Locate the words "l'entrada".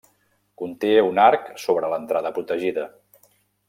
1.95-2.35